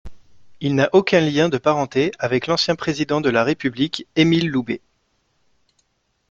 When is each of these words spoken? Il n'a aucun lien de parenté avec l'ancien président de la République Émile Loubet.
Il 0.61 0.73
n'a 0.73 0.89
aucun 0.93 1.21
lien 1.21 1.47
de 1.47 1.59
parenté 1.59 2.09
avec 2.17 2.47
l'ancien 2.47 2.75
président 2.75 3.21
de 3.21 3.29
la 3.29 3.43
République 3.43 4.07
Émile 4.15 4.49
Loubet. 4.49 4.81